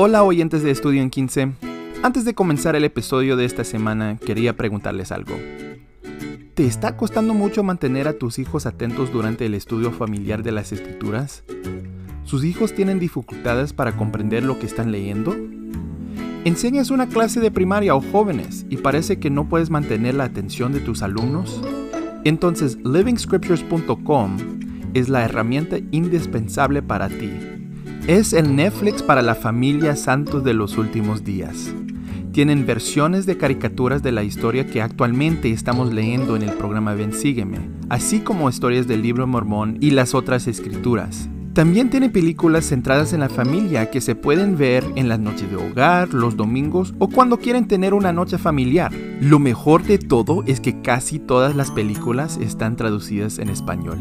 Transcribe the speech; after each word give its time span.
Hola 0.00 0.22
oyentes 0.22 0.62
de 0.62 0.70
Estudio 0.70 1.02
en 1.02 1.10
15. 1.10 1.54
Antes 2.04 2.24
de 2.24 2.32
comenzar 2.32 2.76
el 2.76 2.84
episodio 2.84 3.36
de 3.36 3.44
esta 3.44 3.64
semana, 3.64 4.16
quería 4.24 4.54
preguntarles 4.54 5.10
algo. 5.10 5.34
¿Te 6.54 6.66
está 6.66 6.96
costando 6.96 7.34
mucho 7.34 7.64
mantener 7.64 8.06
a 8.06 8.12
tus 8.12 8.38
hijos 8.38 8.64
atentos 8.66 9.12
durante 9.12 9.44
el 9.46 9.54
estudio 9.54 9.90
familiar 9.90 10.44
de 10.44 10.52
las 10.52 10.70
escrituras? 10.70 11.42
¿Sus 12.22 12.44
hijos 12.44 12.76
tienen 12.76 13.00
dificultades 13.00 13.72
para 13.72 13.96
comprender 13.96 14.44
lo 14.44 14.60
que 14.60 14.66
están 14.66 14.92
leyendo? 14.92 15.36
¿Enseñas 16.44 16.92
una 16.92 17.08
clase 17.08 17.40
de 17.40 17.50
primaria 17.50 17.96
o 17.96 18.00
jóvenes 18.00 18.66
y 18.70 18.76
parece 18.76 19.18
que 19.18 19.30
no 19.30 19.48
puedes 19.48 19.68
mantener 19.68 20.14
la 20.14 20.26
atención 20.26 20.72
de 20.72 20.78
tus 20.78 21.02
alumnos? 21.02 21.60
Entonces, 22.22 22.78
livingscriptures.com 22.84 24.36
es 24.94 25.08
la 25.08 25.24
herramienta 25.24 25.78
indispensable 25.90 26.82
para 26.82 27.08
ti. 27.08 27.32
Es 28.08 28.32
el 28.32 28.56
Netflix 28.56 29.02
para 29.02 29.20
la 29.20 29.34
familia 29.34 29.94
Santos 29.94 30.42
de 30.42 30.54
los 30.54 30.78
últimos 30.78 31.24
días. 31.24 31.74
Tienen 32.32 32.64
versiones 32.64 33.26
de 33.26 33.36
caricaturas 33.36 34.02
de 34.02 34.12
la 34.12 34.22
historia 34.22 34.66
que 34.66 34.80
actualmente 34.80 35.50
estamos 35.50 35.92
leyendo 35.92 36.34
en 36.34 36.40
el 36.40 36.54
programa 36.54 36.94
Ven 36.94 37.12
Sígueme, 37.12 37.58
así 37.90 38.20
como 38.20 38.48
historias 38.48 38.88
del 38.88 39.02
libro 39.02 39.26
mormón 39.26 39.76
y 39.82 39.90
las 39.90 40.14
otras 40.14 40.46
escrituras. 40.46 41.28
También 41.52 41.90
tiene 41.90 42.08
películas 42.08 42.64
centradas 42.64 43.12
en 43.12 43.20
la 43.20 43.28
familia 43.28 43.90
que 43.90 44.00
se 44.00 44.14
pueden 44.14 44.56
ver 44.56 44.86
en 44.96 45.10
las 45.10 45.20
noches 45.20 45.50
de 45.50 45.56
hogar, 45.56 46.14
los 46.14 46.34
domingos 46.34 46.94
o 46.98 47.08
cuando 47.08 47.36
quieren 47.36 47.68
tener 47.68 47.92
una 47.92 48.14
noche 48.14 48.38
familiar. 48.38 48.90
Lo 49.20 49.38
mejor 49.38 49.82
de 49.82 49.98
todo 49.98 50.44
es 50.46 50.60
que 50.60 50.80
casi 50.80 51.18
todas 51.18 51.54
las 51.54 51.70
películas 51.70 52.38
están 52.38 52.74
traducidas 52.74 53.38
en 53.38 53.50
español. 53.50 53.98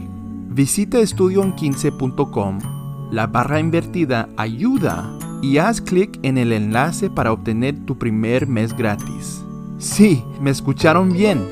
Visita 0.47 0.97
estudioen15.com, 1.01 2.86
la 3.11 3.27
barra 3.27 3.59
invertida 3.59 4.29
ayuda 4.37 5.17
y 5.41 5.57
haz 5.57 5.81
clic 5.81 6.19
en 6.23 6.37
el 6.37 6.51
enlace 6.51 7.09
para 7.09 7.31
obtener 7.31 7.85
tu 7.85 7.97
primer 7.97 8.47
mes 8.47 8.75
gratis. 8.75 9.43
Sí, 9.77 10.23
me 10.41 10.49
escucharon 10.49 11.13
bien. 11.13 11.47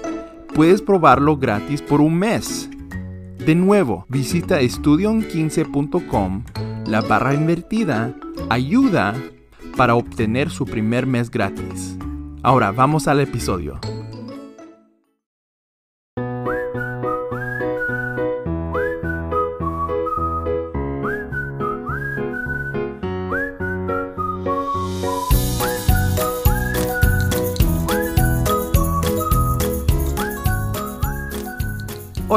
Puedes 0.53 0.81
probarlo 0.81 1.37
gratis 1.37 1.81
por 1.81 2.01
un 2.01 2.15
mes. 2.17 2.69
De 3.45 3.53
nuevo, 3.55 4.05
visita 4.09 4.61
estudion15.com, 4.61 6.43
la 6.87 7.01
barra 7.01 7.33
invertida, 7.33 8.15
ayuda 8.49 9.13
para 9.77 9.95
obtener 9.95 10.49
su 10.49 10.65
primer 10.65 11.05
mes 11.05 11.29
gratis. 11.29 11.97
Ahora 12.41 12.71
vamos 12.71 13.07
al 13.07 13.19
episodio. 13.19 13.79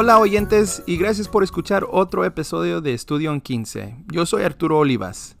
Hola 0.09 0.21
oyentes 0.21 0.81
y 0.87 0.97
gracias 0.97 1.27
por 1.27 1.43
escuchar 1.43 1.85
otro 1.87 2.25
episodio 2.25 2.81
de 2.81 2.95
Estudio 2.95 3.31
en 3.31 3.41
15. 3.41 3.95
Yo 4.07 4.25
soy 4.25 4.41
Arturo 4.41 4.79
Olivas. 4.79 5.37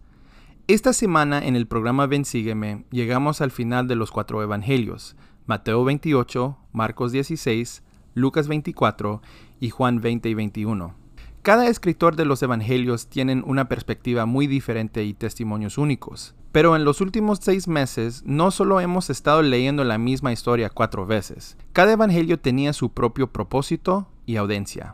Esta 0.67 0.93
semana 0.93 1.43
en 1.43 1.55
el 1.55 1.65
programa 1.65 2.05
Ven 2.05 2.23
Sígueme 2.23 2.85
llegamos 2.91 3.41
al 3.41 3.49
final 3.49 3.87
de 3.87 3.95
los 3.95 4.11
cuatro 4.11 4.43
evangelios, 4.43 5.15
Mateo 5.47 5.83
28, 5.83 6.55
Marcos 6.71 7.11
16, 7.11 7.81
Lucas 8.13 8.47
24 8.47 9.23
y 9.59 9.71
Juan 9.71 10.01
20 10.01 10.29
y 10.29 10.33
21. 10.35 10.93
Cada 11.41 11.67
escritor 11.67 12.15
de 12.15 12.25
los 12.25 12.43
evangelios 12.43 13.07
tienen 13.07 13.43
una 13.47 13.67
perspectiva 13.69 14.27
muy 14.27 14.45
diferente 14.45 15.03
y 15.03 15.15
testimonios 15.15 15.79
únicos. 15.79 16.35
Pero 16.51 16.75
en 16.75 16.83
los 16.83 17.01
últimos 17.01 17.39
seis 17.41 17.67
meses 17.67 18.21
no 18.23 18.51
solo 18.51 18.79
hemos 18.81 19.09
estado 19.09 19.41
leyendo 19.41 19.83
la 19.83 19.97
misma 19.97 20.31
historia 20.31 20.69
cuatro 20.69 21.07
veces. 21.07 21.57
Cada 21.73 21.93
evangelio 21.93 22.39
tenía 22.39 22.73
su 22.73 22.91
propio 22.91 23.31
propósito 23.31 24.07
y 24.29 24.37
audiencia. 24.37 24.93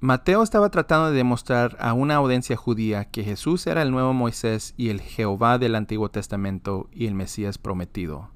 Mateo 0.00 0.42
estaba 0.42 0.70
tratando 0.70 1.10
de 1.10 1.16
demostrar 1.18 1.76
a 1.78 1.92
una 1.92 2.14
audiencia 2.14 2.56
judía 2.56 3.04
que 3.04 3.22
Jesús 3.22 3.66
era 3.66 3.82
el 3.82 3.90
nuevo 3.90 4.14
Moisés 4.14 4.72
y 4.78 4.88
el 4.88 5.02
Jehová 5.02 5.58
del 5.58 5.74
Antiguo 5.74 6.08
Testamento 6.08 6.88
y 6.90 7.06
el 7.06 7.14
Mesías 7.14 7.58
prometido. 7.58 8.30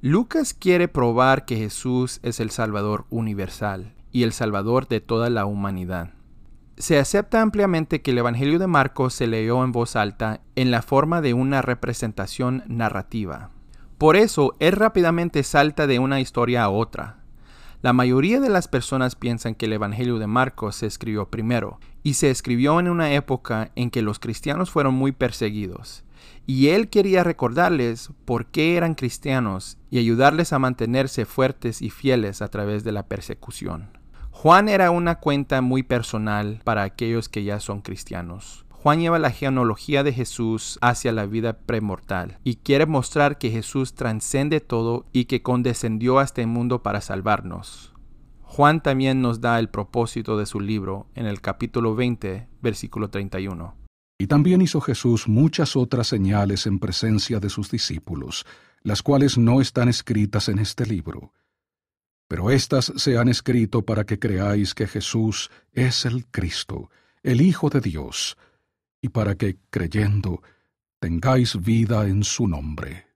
Lucas 0.00 0.52
quiere 0.52 0.88
probar 0.88 1.44
que 1.44 1.56
Jesús 1.56 2.18
es 2.24 2.40
el 2.40 2.50
Salvador 2.50 3.06
universal 3.08 3.94
y 4.10 4.24
el 4.24 4.32
Salvador 4.32 4.88
de 4.88 5.00
toda 5.00 5.30
la 5.30 5.46
humanidad. 5.46 6.10
Se 6.76 6.98
acepta 6.98 7.40
ampliamente 7.40 8.02
que 8.02 8.10
el 8.10 8.18
Evangelio 8.18 8.58
de 8.58 8.66
Marcos 8.66 9.14
se 9.14 9.28
leyó 9.28 9.62
en 9.62 9.70
voz 9.70 9.94
alta 9.94 10.40
en 10.56 10.72
la 10.72 10.82
forma 10.82 11.20
de 11.20 11.34
una 11.34 11.62
representación 11.62 12.64
narrativa. 12.66 13.50
Por 13.96 14.16
eso, 14.16 14.56
él 14.58 14.72
rápidamente 14.72 15.44
salta 15.44 15.86
de 15.86 16.00
una 16.00 16.20
historia 16.20 16.64
a 16.64 16.68
otra. 16.68 17.21
La 17.82 17.92
mayoría 17.92 18.38
de 18.38 18.48
las 18.48 18.68
personas 18.68 19.16
piensan 19.16 19.56
que 19.56 19.66
el 19.66 19.72
Evangelio 19.72 20.20
de 20.20 20.28
Marcos 20.28 20.76
se 20.76 20.86
escribió 20.86 21.30
primero, 21.30 21.80
y 22.04 22.14
se 22.14 22.30
escribió 22.30 22.78
en 22.78 22.88
una 22.88 23.12
época 23.12 23.72
en 23.74 23.90
que 23.90 24.02
los 24.02 24.20
cristianos 24.20 24.70
fueron 24.70 24.94
muy 24.94 25.10
perseguidos, 25.10 26.04
y 26.46 26.68
él 26.68 26.90
quería 26.90 27.24
recordarles 27.24 28.10
por 28.24 28.46
qué 28.46 28.76
eran 28.76 28.94
cristianos 28.94 29.78
y 29.90 29.98
ayudarles 29.98 30.52
a 30.52 30.60
mantenerse 30.60 31.24
fuertes 31.24 31.82
y 31.82 31.90
fieles 31.90 32.40
a 32.40 32.46
través 32.46 32.84
de 32.84 32.92
la 32.92 33.08
persecución. 33.08 33.98
Juan 34.30 34.68
era 34.68 34.92
una 34.92 35.16
cuenta 35.16 35.60
muy 35.60 35.82
personal 35.82 36.60
para 36.62 36.84
aquellos 36.84 37.28
que 37.28 37.42
ya 37.42 37.58
son 37.58 37.80
cristianos. 37.80 38.64
Juan 38.82 38.98
lleva 38.98 39.20
la 39.20 39.30
genealogía 39.30 40.02
de 40.02 40.12
Jesús 40.12 40.76
hacia 40.80 41.12
la 41.12 41.26
vida 41.26 41.56
premortal 41.56 42.40
y 42.42 42.56
quiere 42.56 42.84
mostrar 42.84 43.38
que 43.38 43.52
Jesús 43.52 43.94
transcende 43.94 44.58
todo 44.58 45.06
y 45.12 45.26
que 45.26 45.40
condescendió 45.40 46.18
a 46.18 46.24
este 46.24 46.44
mundo 46.46 46.82
para 46.82 47.00
salvarnos. 47.00 47.92
Juan 48.42 48.82
también 48.82 49.22
nos 49.22 49.40
da 49.40 49.60
el 49.60 49.68
propósito 49.68 50.36
de 50.36 50.46
su 50.46 50.58
libro 50.58 51.06
en 51.14 51.26
el 51.26 51.40
capítulo 51.40 51.94
20, 51.94 52.48
versículo 52.60 53.08
31. 53.08 53.76
Y 54.18 54.26
también 54.26 54.60
hizo 54.60 54.80
Jesús 54.80 55.28
muchas 55.28 55.76
otras 55.76 56.08
señales 56.08 56.66
en 56.66 56.80
presencia 56.80 57.38
de 57.38 57.50
sus 57.50 57.70
discípulos, 57.70 58.44
las 58.82 59.00
cuales 59.04 59.38
no 59.38 59.60
están 59.60 59.88
escritas 59.88 60.48
en 60.48 60.58
este 60.58 60.86
libro 60.86 61.32
pero 62.28 62.50
éstas 62.50 62.90
se 62.96 63.18
han 63.18 63.28
escrito 63.28 63.82
para 63.82 64.04
que 64.04 64.18
creáis 64.18 64.72
que 64.72 64.86
Jesús 64.86 65.50
es 65.70 66.06
el 66.06 66.24
Cristo, 66.24 66.90
el 67.22 67.42
Hijo 67.42 67.68
de 67.68 67.82
Dios, 67.82 68.38
y 69.02 69.08
para 69.08 69.34
que, 69.34 69.58
creyendo, 69.70 70.40
tengáis 71.00 71.60
vida 71.60 72.06
en 72.06 72.22
su 72.22 72.46
nombre. 72.46 73.06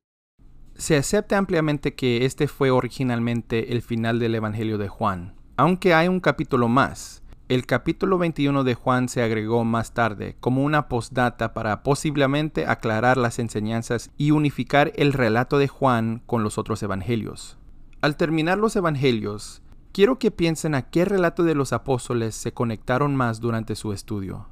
Se 0.75 0.97
acepta 0.97 1.39
ampliamente 1.39 1.95
que 1.95 2.27
este 2.27 2.49
fue 2.49 2.71
originalmente 2.71 3.73
el 3.73 3.81
final 3.81 4.19
del 4.19 4.35
Evangelio 4.35 4.77
de 4.77 4.89
Juan, 4.89 5.37
aunque 5.57 5.95
hay 5.95 6.09
un 6.09 6.21
capítulo 6.21 6.69
más. 6.69 7.23
El 7.49 7.65
capítulo 7.65 8.19
21 8.19 8.65
de 8.65 8.75
Juan 8.75 9.09
se 9.09 9.23
agregó 9.23 9.65
más 9.65 9.95
tarde 9.95 10.37
como 10.41 10.65
una 10.65 10.89
postdata 10.89 11.55
para 11.55 11.85
posiblemente 11.85 12.67
aclarar 12.67 13.17
las 13.17 13.39
enseñanzas 13.39 14.11
y 14.19 14.33
unificar 14.33 14.93
el 14.97 15.13
relato 15.13 15.57
de 15.57 15.69
Juan 15.69 16.23
con 16.27 16.43
los 16.43 16.59
otros 16.59 16.83
evangelios. 16.83 17.57
Al 18.03 18.17
terminar 18.17 18.59
los 18.59 18.77
Evangelios, 18.77 19.63
quiero 19.93 20.19
que 20.19 20.31
piensen 20.31 20.75
a 20.75 20.83
qué 20.83 21.05
relato 21.05 21.45
de 21.45 21.55
los 21.55 21.73
apóstoles 21.73 22.35
se 22.35 22.53
conectaron 22.53 23.17
más 23.17 23.41
durante 23.41 23.77
su 23.77 23.93
estudio. 23.93 24.49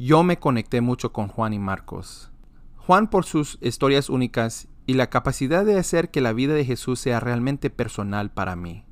Yo 0.00 0.22
me 0.22 0.38
conecté 0.38 0.80
mucho 0.80 1.12
con 1.12 1.26
Juan 1.26 1.52
y 1.52 1.58
Marcos. 1.58 2.30
Juan 2.76 3.10
por 3.10 3.24
sus 3.24 3.58
historias 3.60 4.08
únicas 4.08 4.68
y 4.86 4.94
la 4.94 5.10
capacidad 5.10 5.64
de 5.64 5.76
hacer 5.76 6.12
que 6.12 6.20
la 6.20 6.32
vida 6.32 6.54
de 6.54 6.64
Jesús 6.64 7.00
sea 7.00 7.18
realmente 7.18 7.68
personal 7.68 8.30
para 8.30 8.54
mí. 8.54 8.84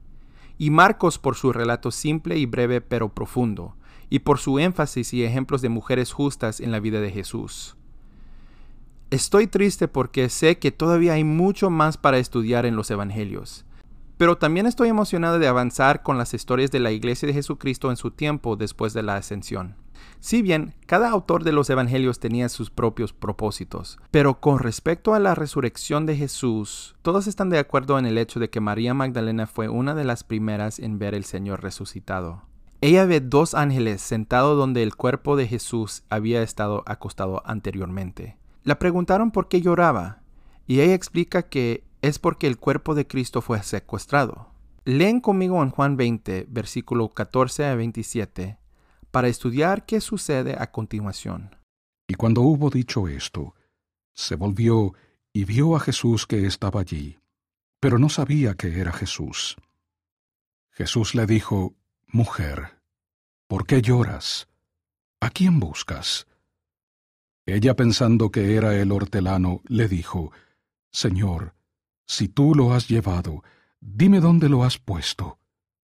Y 0.59 0.71
Marcos 0.71 1.21
por 1.21 1.37
su 1.37 1.53
relato 1.53 1.93
simple 1.93 2.39
y 2.39 2.47
breve 2.47 2.81
pero 2.81 3.15
profundo, 3.15 3.77
y 4.11 4.21
por 4.21 4.39
su 4.39 4.59
énfasis 4.59 5.15
y 5.15 5.23
ejemplos 5.23 5.63
de 5.63 5.69
mujeres 5.69 6.13
justas 6.13 6.59
en 6.59 6.73
la 6.73 6.81
vida 6.81 7.01
de 7.01 7.13
Jesús. 7.13 7.77
Estoy 9.11 9.47
triste 9.47 9.87
porque 9.87 10.29
sé 10.29 10.59
que 10.59 10.73
todavía 10.73 11.13
hay 11.13 11.23
mucho 11.23 11.71
más 11.71 11.99
para 11.99 12.19
estudiar 12.19 12.67
en 12.67 12.75
los 12.75 12.91
Evangelios. 12.91 13.65
Pero 14.17 14.39
también 14.39 14.67
estoy 14.67 14.89
emocionado 14.89 15.39
de 15.39 15.47
avanzar 15.47 16.03
con 16.03 16.19
las 16.19 16.35
historias 16.35 16.73
de 16.73 16.81
la 16.81 16.91
Iglesia 16.91 17.29
de 17.29 17.35
Jesucristo 17.35 17.91
en 17.91 17.97
su 17.97 18.11
tiempo 18.11 18.57
después 18.57 18.93
de 18.93 19.05
la 19.05 19.15
ascensión. 19.15 19.86
Si 20.21 20.43
bien 20.43 20.75
cada 20.87 21.11
autor 21.11 21.45
de 21.45 21.53
los 21.53 21.71
Evangelios 21.71 22.19
tenía 22.19 22.49
sus 22.49 22.71
propios 22.71 23.13
propósitos, 23.13 23.99
pero 24.11 24.41
con 24.41 24.59
respecto 24.59 25.15
a 25.15 25.19
la 25.19 25.35
resurrección 25.35 26.07
de 26.07 26.17
Jesús, 26.17 26.97
todos 27.03 27.27
están 27.27 27.51
de 27.51 27.59
acuerdo 27.59 27.99
en 27.99 28.07
el 28.07 28.19
hecho 28.19 28.41
de 28.41 28.51
que 28.51 28.61
María 28.61 28.95
Magdalena 28.95 29.47
fue 29.47 29.69
una 29.69 29.95
de 29.95 30.05
las 30.05 30.25
primeras 30.25 30.79
en 30.79 30.99
ver 30.99 31.15
el 31.15 31.25
Señor 31.25 31.63
resucitado. 31.63 32.43
Ella 32.81 33.05
ve 33.07 33.21
dos 33.21 33.55
ángeles 33.55 34.03
sentados 34.03 34.59
donde 34.59 34.83
el 34.83 34.97
cuerpo 34.97 35.37
de 35.37 35.47
Jesús 35.47 36.03
había 36.11 36.43
estado 36.43 36.83
acostado 36.87 37.43
anteriormente. 37.47 38.37
La 38.65 38.79
preguntaron 38.79 39.31
por 39.31 39.49
qué 39.49 39.61
lloraba, 39.61 40.21
y 40.67 40.81
ella 40.81 40.95
explica 40.95 41.43
que 41.43 41.85
es 42.03 42.19
porque 42.19 42.47
el 42.47 42.59
cuerpo 42.59 42.95
de 42.95 43.07
Cristo 43.07 43.41
fue 43.41 43.63
secuestrado. 43.63 44.49
Leen 44.85 45.21
conmigo 45.21 45.63
en 45.63 45.71
Juan 45.71 45.97
20, 45.97 46.47
versículo 46.49 47.09
14 47.09 47.67
a 47.67 47.75
27, 47.75 48.59
para 49.17 49.29
estudiar 49.29 49.87
qué 49.87 50.03
sucede 50.03 50.57
a 50.59 50.71
continuación. 50.71 51.57
Y 52.07 52.17
cuando 52.17 52.43
hubo 52.43 52.69
dicho 52.69 53.09
esto, 53.09 53.55
Se 54.13 54.35
volvió 54.35 54.93
y 55.33 55.47
vio 55.47 55.75
a 55.75 55.81
Jesús 55.81 56.27
que 56.27 56.45
estaba 56.45 56.83
allí, 56.83 57.19
pero 57.81 57.99
no 57.99 58.11
sabía 58.11 58.53
que 58.57 58.79
era 58.79 58.93
Jesús. 58.93 59.57
Jesús 60.71 61.15
le 61.15 61.25
dijo, 61.25 61.75
Mujer, 62.09 62.79
¿por 63.47 63.67
qué 63.67 63.81
lloras? 63.81 64.49
¿A 65.21 65.31
quién 65.31 65.61
buscas? 65.61 66.27
Ella 67.47 67.75
pensando 67.75 68.31
que 68.31 68.55
era 68.55 68.77
el 68.77 68.93
hortelano, 68.93 69.63
le 69.67 69.89
dijo, 69.89 70.31
Señor, 70.93 71.55
si 72.07 72.29
tú 72.29 72.55
lo 72.55 72.75
has 72.75 72.87
llevado, 72.87 73.43
dime 73.81 74.21
dónde 74.21 74.51
lo 74.51 74.63
has 74.63 74.77
puesto, 74.77 75.39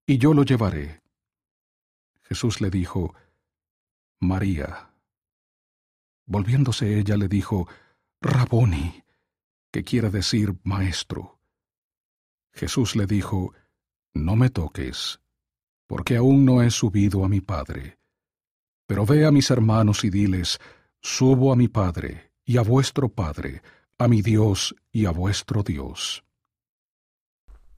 y 0.05 0.19
yo 0.19 0.35
lo 0.35 0.43
llevaré. 0.43 1.01
Jesús 2.23 2.61
le 2.61 2.69
dijo, 2.69 3.15
María. 4.23 4.89
Volviéndose 6.25 6.97
ella 6.99 7.17
le 7.17 7.27
dijo, 7.27 7.67
Raboni, 8.21 9.03
que 9.71 9.83
quiere 9.83 10.09
decir 10.09 10.55
maestro. 10.63 11.39
Jesús 12.53 12.95
le 12.95 13.05
dijo, 13.05 13.53
No 14.13 14.35
me 14.35 14.49
toques, 14.49 15.19
porque 15.87 16.17
aún 16.17 16.45
no 16.45 16.61
he 16.61 16.71
subido 16.71 17.25
a 17.25 17.29
mi 17.29 17.41
Padre. 17.41 17.97
Pero 18.85 19.05
ve 19.05 19.25
a 19.25 19.31
mis 19.31 19.49
hermanos 19.49 20.03
y 20.03 20.09
diles, 20.09 20.59
Subo 21.01 21.51
a 21.51 21.55
mi 21.55 21.67
Padre 21.67 22.31
y 22.45 22.57
a 22.57 22.61
vuestro 22.61 23.09
Padre, 23.09 23.61
a 23.97 24.07
mi 24.07 24.21
Dios 24.21 24.75
y 24.91 25.05
a 25.05 25.11
vuestro 25.11 25.63
Dios. 25.63 26.23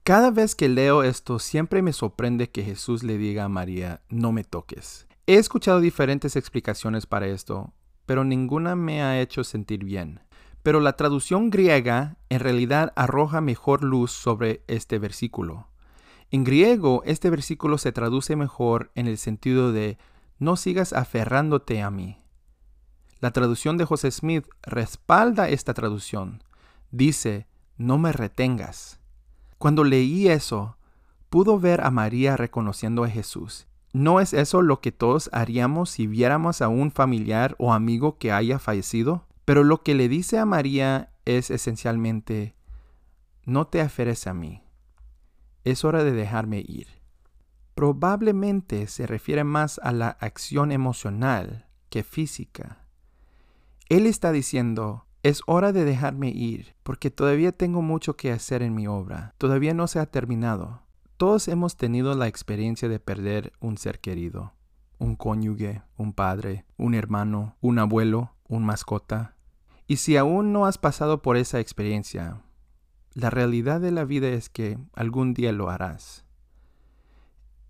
Cada 0.02 0.30
vez 0.30 0.54
que 0.54 0.68
leo 0.68 1.02
esto, 1.02 1.40
siempre 1.40 1.82
me 1.82 1.92
sorprende 1.92 2.48
que 2.50 2.62
Jesús 2.62 3.02
le 3.02 3.18
diga 3.18 3.44
a 3.44 3.48
María, 3.48 4.02
no 4.08 4.30
me 4.30 4.44
toques. 4.44 5.08
He 5.28 5.34
escuchado 5.34 5.80
diferentes 5.80 6.36
explicaciones 6.36 7.06
para 7.06 7.26
esto, 7.26 7.72
pero 8.06 8.22
ninguna 8.22 8.76
me 8.76 9.02
ha 9.02 9.20
hecho 9.20 9.42
sentir 9.42 9.82
bien. 9.82 10.20
Pero 10.62 10.78
la 10.78 10.92
traducción 10.92 11.50
griega 11.50 12.16
en 12.28 12.38
realidad 12.38 12.92
arroja 12.94 13.40
mejor 13.40 13.82
luz 13.82 14.12
sobre 14.12 14.62
este 14.68 15.00
versículo. 15.00 15.66
En 16.30 16.44
griego, 16.44 17.02
este 17.04 17.28
versículo 17.28 17.76
se 17.76 17.90
traduce 17.90 18.36
mejor 18.36 18.92
en 18.94 19.08
el 19.08 19.18
sentido 19.18 19.72
de 19.72 19.98
no 20.38 20.54
sigas 20.54 20.92
aferrándote 20.92 21.82
a 21.82 21.90
mí. 21.90 22.22
La 23.18 23.32
traducción 23.32 23.78
de 23.78 23.84
José 23.84 24.12
Smith 24.12 24.46
respalda 24.62 25.48
esta 25.48 25.74
traducción. 25.74 26.44
Dice, 26.92 27.48
no 27.76 27.98
me 27.98 28.12
retengas. 28.12 29.00
Cuando 29.58 29.82
leí 29.82 30.28
eso, 30.28 30.76
pudo 31.30 31.58
ver 31.58 31.80
a 31.80 31.90
María 31.90 32.36
reconociendo 32.36 33.02
a 33.02 33.08
Jesús. 33.08 33.66
¿No 33.96 34.20
es 34.20 34.34
eso 34.34 34.60
lo 34.60 34.82
que 34.82 34.92
todos 34.92 35.30
haríamos 35.32 35.88
si 35.88 36.06
viéramos 36.06 36.60
a 36.60 36.68
un 36.68 36.90
familiar 36.90 37.56
o 37.58 37.72
amigo 37.72 38.18
que 38.18 38.30
haya 38.30 38.58
fallecido? 38.58 39.24
Pero 39.46 39.64
lo 39.64 39.82
que 39.82 39.94
le 39.94 40.10
dice 40.10 40.38
a 40.38 40.44
María 40.44 41.14
es 41.24 41.50
esencialmente, 41.50 42.56
no 43.46 43.68
te 43.68 43.80
aferres 43.80 44.26
a 44.26 44.34
mí. 44.34 44.62
Es 45.64 45.82
hora 45.82 46.04
de 46.04 46.12
dejarme 46.12 46.58
ir. 46.58 46.88
Probablemente 47.74 48.86
se 48.86 49.06
refiere 49.06 49.44
más 49.44 49.80
a 49.82 49.92
la 49.92 50.10
acción 50.10 50.72
emocional 50.72 51.66
que 51.88 52.02
física. 52.02 52.84
Él 53.88 54.04
está 54.04 54.30
diciendo, 54.30 55.06
es 55.22 55.40
hora 55.46 55.72
de 55.72 55.86
dejarme 55.86 56.28
ir, 56.28 56.74
porque 56.82 57.10
todavía 57.10 57.52
tengo 57.52 57.80
mucho 57.80 58.14
que 58.14 58.30
hacer 58.30 58.60
en 58.60 58.74
mi 58.74 58.86
obra, 58.86 59.34
todavía 59.38 59.72
no 59.72 59.86
se 59.86 60.00
ha 60.00 60.04
terminado. 60.04 60.85
Todos 61.16 61.48
hemos 61.48 61.78
tenido 61.78 62.14
la 62.14 62.26
experiencia 62.26 62.90
de 62.90 63.00
perder 63.00 63.54
un 63.58 63.78
ser 63.78 64.00
querido, 64.00 64.52
un 64.98 65.16
cónyuge, 65.16 65.80
un 65.96 66.12
padre, 66.12 66.66
un 66.76 66.94
hermano, 66.94 67.56
un 67.62 67.78
abuelo, 67.78 68.34
un 68.48 68.66
mascota. 68.66 69.34
Y 69.86 69.96
si 69.96 70.18
aún 70.18 70.52
no 70.52 70.66
has 70.66 70.76
pasado 70.76 71.22
por 71.22 71.38
esa 71.38 71.58
experiencia, 71.58 72.42
la 73.14 73.30
realidad 73.30 73.80
de 73.80 73.92
la 73.92 74.04
vida 74.04 74.28
es 74.28 74.50
que 74.50 74.78
algún 74.92 75.32
día 75.32 75.52
lo 75.52 75.70
harás. 75.70 76.26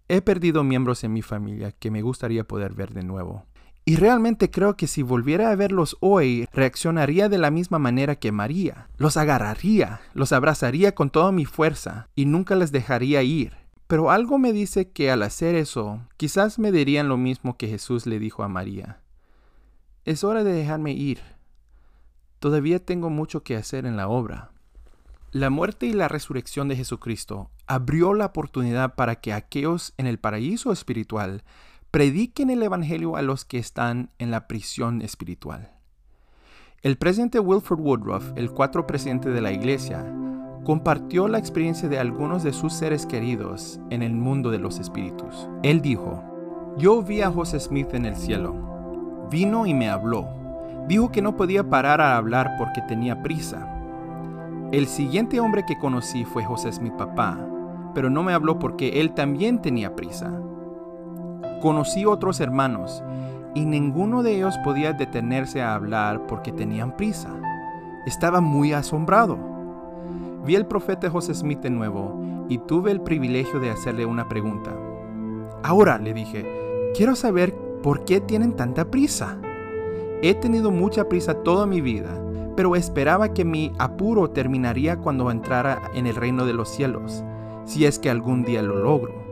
He 0.08 0.22
perdido 0.22 0.64
miembros 0.64 1.04
en 1.04 1.12
mi 1.12 1.22
familia 1.22 1.70
que 1.70 1.92
me 1.92 2.02
gustaría 2.02 2.42
poder 2.42 2.74
ver 2.74 2.94
de 2.94 3.04
nuevo. 3.04 3.44
Y 3.88 3.94
realmente 3.94 4.50
creo 4.50 4.76
que 4.76 4.88
si 4.88 5.02
volviera 5.02 5.52
a 5.52 5.54
verlos 5.54 5.96
hoy, 6.00 6.48
reaccionaría 6.52 7.28
de 7.28 7.38
la 7.38 7.52
misma 7.52 7.78
manera 7.78 8.16
que 8.16 8.32
María. 8.32 8.88
Los 8.98 9.16
agarraría, 9.16 10.00
los 10.12 10.32
abrazaría 10.32 10.92
con 10.92 11.08
toda 11.10 11.30
mi 11.30 11.44
fuerza 11.44 12.08
y 12.16 12.26
nunca 12.26 12.56
les 12.56 12.72
dejaría 12.72 13.22
ir. 13.22 13.56
Pero 13.86 14.10
algo 14.10 14.38
me 14.38 14.52
dice 14.52 14.90
que 14.90 15.12
al 15.12 15.22
hacer 15.22 15.54
eso, 15.54 16.00
quizás 16.16 16.58
me 16.58 16.72
dirían 16.72 17.08
lo 17.08 17.16
mismo 17.16 17.56
que 17.56 17.68
Jesús 17.68 18.06
le 18.06 18.18
dijo 18.18 18.42
a 18.42 18.48
María. 18.48 18.98
Es 20.04 20.24
hora 20.24 20.42
de 20.42 20.52
dejarme 20.52 20.90
ir. 20.90 21.20
Todavía 22.40 22.84
tengo 22.84 23.08
mucho 23.08 23.44
que 23.44 23.54
hacer 23.54 23.86
en 23.86 23.96
la 23.96 24.08
obra. 24.08 24.50
La 25.30 25.48
muerte 25.48 25.86
y 25.86 25.92
la 25.92 26.08
resurrección 26.08 26.66
de 26.66 26.74
Jesucristo 26.74 27.50
abrió 27.68 28.14
la 28.14 28.26
oportunidad 28.26 28.96
para 28.96 29.20
que 29.20 29.32
aquellos 29.32 29.94
en 29.96 30.08
el 30.08 30.18
paraíso 30.18 30.72
espiritual 30.72 31.44
prediquen 31.96 32.50
el 32.50 32.62
Evangelio 32.62 33.16
a 33.16 33.22
los 33.22 33.46
que 33.46 33.56
están 33.56 34.10
en 34.18 34.30
la 34.30 34.46
prisión 34.46 35.00
espiritual. 35.00 35.70
El 36.82 36.98
presidente 36.98 37.40
Wilford 37.40 37.80
Woodruff, 37.80 38.32
el 38.36 38.50
cuatro 38.50 38.86
presidente 38.86 39.30
de 39.30 39.40
la 39.40 39.50
iglesia, 39.50 40.04
compartió 40.62 41.26
la 41.26 41.38
experiencia 41.38 41.88
de 41.88 41.98
algunos 41.98 42.42
de 42.42 42.52
sus 42.52 42.74
seres 42.74 43.06
queridos 43.06 43.80
en 43.88 44.02
el 44.02 44.12
mundo 44.12 44.50
de 44.50 44.58
los 44.58 44.78
espíritus. 44.78 45.48
Él 45.62 45.80
dijo, 45.80 46.22
yo 46.76 47.00
vi 47.00 47.22
a 47.22 47.30
José 47.30 47.58
Smith 47.60 47.94
en 47.94 48.04
el 48.04 48.16
cielo. 48.16 49.26
Vino 49.30 49.64
y 49.64 49.72
me 49.72 49.88
habló. 49.88 50.28
Dijo 50.88 51.10
que 51.10 51.22
no 51.22 51.34
podía 51.34 51.70
parar 51.70 52.02
a 52.02 52.18
hablar 52.18 52.56
porque 52.58 52.82
tenía 52.82 53.22
prisa. 53.22 53.74
El 54.70 54.86
siguiente 54.86 55.40
hombre 55.40 55.64
que 55.66 55.78
conocí 55.78 56.26
fue 56.26 56.44
José 56.44 56.70
Smith 56.74 56.92
papá, 56.98 57.38
pero 57.94 58.10
no 58.10 58.22
me 58.22 58.34
habló 58.34 58.58
porque 58.58 59.00
él 59.00 59.14
también 59.14 59.62
tenía 59.62 59.96
prisa. 59.96 60.42
Conocí 61.60 62.04
otros 62.04 62.40
hermanos 62.40 63.02
y 63.54 63.64
ninguno 63.64 64.22
de 64.22 64.36
ellos 64.36 64.58
podía 64.62 64.92
detenerse 64.92 65.62
a 65.62 65.74
hablar 65.74 66.26
porque 66.26 66.52
tenían 66.52 66.94
prisa. 66.96 67.30
Estaba 68.04 68.42
muy 68.42 68.74
asombrado. 68.74 69.38
Vi 70.44 70.54
al 70.54 70.66
profeta 70.66 71.10
José 71.10 71.34
Smith 71.34 71.60
de 71.60 71.70
nuevo 71.70 72.20
y 72.48 72.58
tuve 72.58 72.90
el 72.90 73.00
privilegio 73.00 73.58
de 73.58 73.70
hacerle 73.70 74.04
una 74.04 74.28
pregunta. 74.28 74.72
Ahora, 75.62 75.98
le 75.98 76.12
dije, 76.12 76.46
quiero 76.94 77.16
saber 77.16 77.54
por 77.82 78.04
qué 78.04 78.20
tienen 78.20 78.54
tanta 78.54 78.90
prisa. 78.90 79.38
He 80.22 80.34
tenido 80.34 80.70
mucha 80.70 81.08
prisa 81.08 81.42
toda 81.42 81.66
mi 81.66 81.80
vida, 81.80 82.20
pero 82.56 82.76
esperaba 82.76 83.32
que 83.32 83.44
mi 83.44 83.72
apuro 83.78 84.30
terminaría 84.30 84.98
cuando 84.98 85.30
entrara 85.30 85.90
en 85.94 86.06
el 86.06 86.14
reino 86.14 86.44
de 86.44 86.52
los 86.52 86.68
cielos, 86.68 87.24
si 87.64 87.86
es 87.86 87.98
que 87.98 88.10
algún 88.10 88.44
día 88.44 88.62
lo 88.62 88.76
logro. 88.76 89.25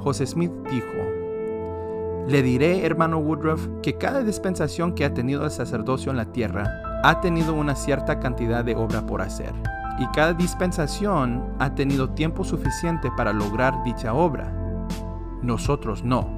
José 0.00 0.26
Smith 0.26 0.52
dijo, 0.70 0.86
Le 2.28 2.42
diré, 2.42 2.84
hermano 2.84 3.18
Woodruff, 3.18 3.68
que 3.82 3.98
cada 3.98 4.22
dispensación 4.22 4.94
que 4.94 5.04
ha 5.04 5.14
tenido 5.14 5.44
el 5.44 5.50
sacerdocio 5.50 6.10
en 6.10 6.16
la 6.16 6.32
tierra 6.32 7.00
ha 7.02 7.20
tenido 7.20 7.54
una 7.54 7.74
cierta 7.74 8.20
cantidad 8.20 8.64
de 8.64 8.76
obra 8.76 9.06
por 9.06 9.22
hacer, 9.22 9.52
y 9.98 10.06
cada 10.08 10.34
dispensación 10.34 11.54
ha 11.58 11.74
tenido 11.74 12.10
tiempo 12.10 12.44
suficiente 12.44 13.10
para 13.16 13.32
lograr 13.32 13.82
dicha 13.84 14.14
obra. 14.14 14.52
Nosotros 15.42 16.04
no. 16.04 16.36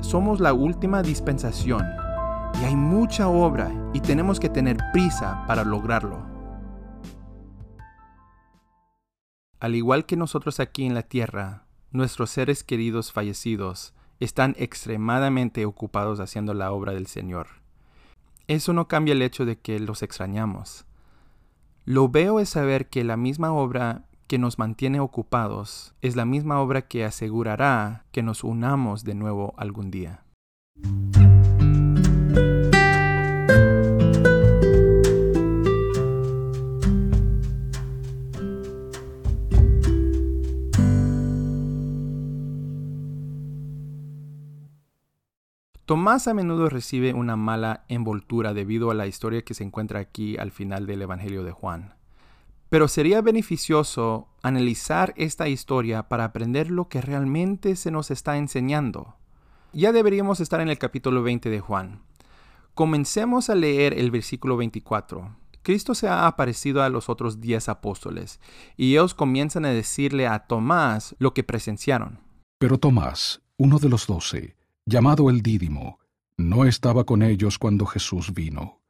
Somos 0.00 0.40
la 0.40 0.52
última 0.52 1.02
dispensación, 1.02 1.86
y 2.60 2.64
hay 2.64 2.76
mucha 2.76 3.28
obra, 3.28 3.70
y 3.92 4.00
tenemos 4.00 4.40
que 4.40 4.48
tener 4.48 4.78
prisa 4.92 5.44
para 5.46 5.64
lograrlo. 5.64 6.32
Al 9.60 9.76
igual 9.76 10.06
que 10.06 10.16
nosotros 10.16 10.58
aquí 10.58 10.84
en 10.84 10.94
la 10.94 11.02
tierra, 11.02 11.66
nuestros 11.92 12.30
seres 12.30 12.64
queridos 12.64 13.12
fallecidos 13.12 13.94
están 14.20 14.54
extremadamente 14.58 15.66
ocupados 15.66 16.20
haciendo 16.20 16.54
la 16.54 16.72
obra 16.72 16.92
del 16.92 17.06
Señor. 17.06 17.48
Eso 18.48 18.72
no 18.72 18.88
cambia 18.88 19.12
el 19.12 19.22
hecho 19.22 19.44
de 19.44 19.58
que 19.58 19.78
los 19.78 20.02
extrañamos. 20.02 20.84
Lo 21.84 22.08
veo 22.08 22.40
es 22.40 22.48
saber 22.48 22.88
que 22.88 23.04
la 23.04 23.16
misma 23.16 23.52
obra 23.52 24.04
que 24.26 24.38
nos 24.38 24.58
mantiene 24.58 25.00
ocupados 25.00 25.94
es 26.00 26.16
la 26.16 26.24
misma 26.24 26.60
obra 26.60 26.82
que 26.82 27.04
asegurará 27.04 28.04
que 28.12 28.22
nos 28.22 28.44
unamos 28.44 29.04
de 29.04 29.14
nuevo 29.14 29.54
algún 29.56 29.90
día. 29.90 30.24
Tomás 45.92 46.26
a 46.26 46.32
menudo 46.32 46.70
recibe 46.70 47.12
una 47.12 47.36
mala 47.36 47.84
envoltura 47.86 48.54
debido 48.54 48.90
a 48.90 48.94
la 48.94 49.06
historia 49.06 49.42
que 49.42 49.52
se 49.52 49.62
encuentra 49.62 50.00
aquí 50.00 50.38
al 50.38 50.50
final 50.50 50.86
del 50.86 51.02
Evangelio 51.02 51.44
de 51.44 51.52
Juan. 51.52 51.96
Pero 52.70 52.88
sería 52.88 53.20
beneficioso 53.20 54.26
analizar 54.42 55.12
esta 55.18 55.48
historia 55.48 56.08
para 56.08 56.24
aprender 56.24 56.70
lo 56.70 56.88
que 56.88 57.02
realmente 57.02 57.76
se 57.76 57.90
nos 57.90 58.10
está 58.10 58.38
enseñando. 58.38 59.16
Ya 59.74 59.92
deberíamos 59.92 60.40
estar 60.40 60.62
en 60.62 60.70
el 60.70 60.78
capítulo 60.78 61.22
20 61.22 61.50
de 61.50 61.60
Juan. 61.60 62.00
Comencemos 62.72 63.50
a 63.50 63.54
leer 63.54 63.92
el 63.92 64.10
versículo 64.10 64.56
24. 64.56 65.36
Cristo 65.60 65.94
se 65.94 66.08
ha 66.08 66.26
aparecido 66.26 66.82
a 66.82 66.88
los 66.88 67.10
otros 67.10 67.42
diez 67.42 67.68
apóstoles, 67.68 68.40
y 68.78 68.92
ellos 68.92 69.12
comienzan 69.12 69.66
a 69.66 69.74
decirle 69.74 70.26
a 70.26 70.46
Tomás 70.46 71.14
lo 71.18 71.34
que 71.34 71.44
presenciaron. 71.44 72.18
Pero 72.58 72.78
Tomás, 72.78 73.42
uno 73.58 73.78
de 73.78 73.90
los 73.90 74.06
doce, 74.06 74.56
llamado 74.86 75.30
el 75.30 75.42
Dídimo, 75.42 75.98
no 76.36 76.64
estaba 76.64 77.04
con 77.04 77.22
ellos 77.22 77.58
cuando 77.58 77.86
Jesús 77.86 78.32
vino. 78.32 78.80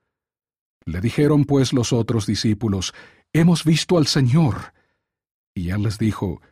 Le 0.85 1.01
dijeron 1.01 1.45
pues 1.45 1.73
los 1.73 1.93
otros 1.93 2.27
discípulos, 2.27 2.93
Hemos 3.33 3.65
visto 3.65 3.97
al 3.97 4.07
Señor. 4.07 4.75
Y 5.55 5.71
él 5.71 5.85
les 5.85 5.99
dijo, 5.99 6.43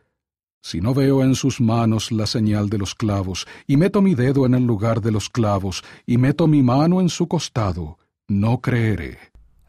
Si 0.61 0.81
no 0.81 0.93
veo 0.93 1.23
en 1.23 1.35
sus 1.35 1.61
manos 1.61 2.11
la 2.11 2.25
señal 2.25 2.69
de 2.69 2.79
los 2.79 2.95
clavos, 2.95 3.47
y 3.67 3.77
meto 3.77 4.01
mi 4.01 4.15
dedo 4.15 4.45
en 4.45 4.55
el 4.55 4.65
lugar 4.65 5.01
de 5.01 5.11
los 5.11 5.29
clavos, 5.29 5.83
y 6.05 6.17
meto 6.17 6.47
mi 6.47 6.63
mano 6.63 6.99
en 6.99 7.09
su 7.09 7.27
costado, 7.27 7.99
no 8.27 8.61
creeré. 8.61 9.19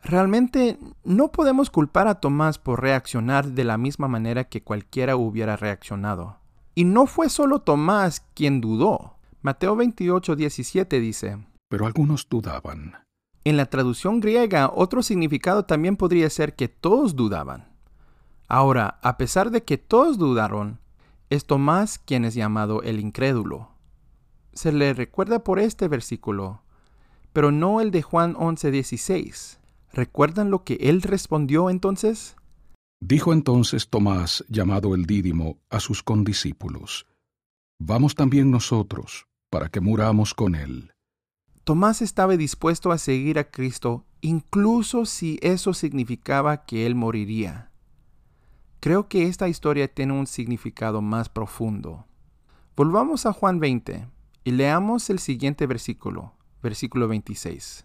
Realmente 0.02 0.78
no 1.04 1.30
podemos 1.30 1.70
culpar 1.70 2.08
a 2.08 2.16
Tomás 2.16 2.58
por 2.58 2.80
reaccionar 2.80 3.48
de 3.52 3.64
la 3.64 3.78
misma 3.78 4.08
manera 4.08 4.44
que 4.44 4.62
cualquiera 4.62 5.16
hubiera 5.16 5.56
reaccionado. 5.56 6.38
Y 6.74 6.84
no 6.84 7.06
fue 7.06 7.28
solo 7.28 7.60
Tomás 7.60 8.24
quien 8.34 8.60
dudó. 8.60 9.16
Mateo 9.44 9.74
28, 9.74 10.36
17 10.36 11.00
dice, 11.00 11.36
Pero 11.68 11.86
algunos 11.86 12.28
dudaban. 12.28 12.94
En 13.42 13.56
la 13.56 13.66
traducción 13.66 14.20
griega, 14.20 14.70
otro 14.72 15.02
significado 15.02 15.64
también 15.64 15.96
podría 15.96 16.30
ser 16.30 16.54
que 16.54 16.68
todos 16.68 17.16
dudaban. 17.16 17.66
Ahora, 18.46 19.00
a 19.02 19.16
pesar 19.16 19.50
de 19.50 19.64
que 19.64 19.78
todos 19.78 20.16
dudaron, 20.16 20.78
es 21.28 21.44
Tomás 21.44 21.98
quien 21.98 22.24
es 22.24 22.34
llamado 22.34 22.82
el 22.82 23.00
incrédulo. 23.00 23.70
Se 24.52 24.70
le 24.70 24.94
recuerda 24.94 25.42
por 25.42 25.58
este 25.58 25.88
versículo, 25.88 26.62
pero 27.32 27.50
no 27.50 27.80
el 27.80 27.90
de 27.90 28.02
Juan 28.02 28.36
11:16. 28.36 29.58
¿Recuerdan 29.92 30.52
lo 30.52 30.62
que 30.62 30.74
él 30.74 31.02
respondió 31.02 31.68
entonces? 31.68 32.36
Dijo 33.00 33.32
entonces 33.32 33.88
Tomás, 33.88 34.44
llamado 34.48 34.94
el 34.94 35.04
Dídimo, 35.06 35.58
a 35.68 35.80
sus 35.80 36.04
condiscípulos, 36.04 37.06
Vamos 37.84 38.14
también 38.14 38.52
nosotros, 38.52 39.26
para 39.52 39.68
que 39.68 39.82
muramos 39.82 40.32
con 40.32 40.54
él. 40.54 40.92
Tomás 41.62 42.00
estaba 42.00 42.38
dispuesto 42.38 42.90
a 42.90 42.96
seguir 42.96 43.38
a 43.38 43.50
Cristo 43.50 44.06
incluso 44.22 45.04
si 45.04 45.38
eso 45.42 45.74
significaba 45.74 46.64
que 46.64 46.86
él 46.86 46.94
moriría. 46.94 47.70
Creo 48.80 49.08
que 49.08 49.26
esta 49.26 49.48
historia 49.48 49.92
tiene 49.92 50.14
un 50.14 50.26
significado 50.26 51.02
más 51.02 51.28
profundo. 51.28 52.06
Volvamos 52.74 53.26
a 53.26 53.34
Juan 53.34 53.60
20 53.60 54.08
y 54.42 54.50
leamos 54.52 55.10
el 55.10 55.18
siguiente 55.18 55.66
versículo, 55.66 56.32
versículo 56.62 57.06
26. 57.06 57.84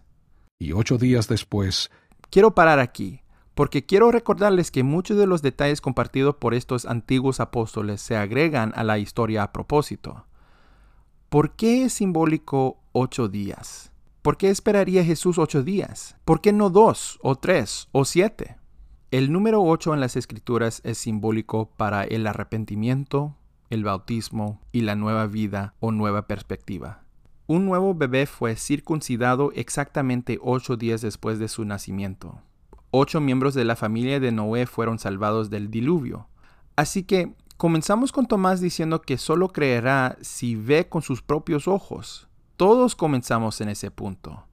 Y 0.58 0.72
ocho 0.72 0.96
días 0.96 1.28
después... 1.28 1.90
Quiero 2.30 2.54
parar 2.54 2.78
aquí, 2.78 3.22
porque 3.54 3.84
quiero 3.84 4.10
recordarles 4.10 4.70
que 4.70 4.82
muchos 4.82 5.18
de 5.18 5.26
los 5.26 5.42
detalles 5.42 5.80
compartidos 5.80 6.36
por 6.36 6.54
estos 6.54 6.86
antiguos 6.86 7.40
apóstoles 7.40 8.00
se 8.00 8.16
agregan 8.16 8.72
a 8.74 8.84
la 8.84 8.98
historia 8.98 9.42
a 9.42 9.52
propósito. 9.52 10.27
¿Por 11.28 11.56
qué 11.56 11.84
es 11.84 11.92
simbólico 11.92 12.78
ocho 12.92 13.28
días? 13.28 13.92
¿Por 14.22 14.38
qué 14.38 14.48
esperaría 14.48 15.04
Jesús 15.04 15.36
ocho 15.36 15.62
días? 15.62 16.16
¿Por 16.24 16.40
qué 16.40 16.54
no 16.54 16.70
dos, 16.70 17.18
o 17.22 17.36
tres, 17.36 17.88
o 17.92 18.06
siete? 18.06 18.56
El 19.10 19.30
número 19.30 19.62
ocho 19.62 19.92
en 19.92 20.00
las 20.00 20.16
escrituras 20.16 20.80
es 20.84 20.96
simbólico 20.96 21.68
para 21.76 22.04
el 22.04 22.26
arrepentimiento, 22.26 23.36
el 23.68 23.84
bautismo 23.84 24.62
y 24.72 24.80
la 24.80 24.94
nueva 24.94 25.26
vida 25.26 25.74
o 25.80 25.92
nueva 25.92 26.26
perspectiva. 26.26 27.04
Un 27.46 27.66
nuevo 27.66 27.94
bebé 27.94 28.24
fue 28.24 28.56
circuncidado 28.56 29.52
exactamente 29.54 30.38
ocho 30.40 30.78
días 30.78 31.02
después 31.02 31.38
de 31.38 31.48
su 31.48 31.66
nacimiento. 31.66 32.40
Ocho 32.90 33.20
miembros 33.20 33.52
de 33.52 33.66
la 33.66 33.76
familia 33.76 34.18
de 34.18 34.32
Noé 34.32 34.64
fueron 34.64 34.98
salvados 34.98 35.50
del 35.50 35.70
diluvio. 35.70 36.26
Así 36.74 37.02
que 37.02 37.34
Comenzamos 37.58 38.12
con 38.12 38.26
Tomás 38.26 38.60
diciendo 38.60 39.02
que 39.02 39.18
solo 39.18 39.48
creerá 39.48 40.16
si 40.20 40.54
ve 40.54 40.88
con 40.88 41.02
sus 41.02 41.22
propios 41.22 41.66
ojos. 41.66 42.28
Todos 42.56 42.94
comenzamos 42.94 43.60
en 43.60 43.68
ese 43.68 43.90
punto. 43.90 44.46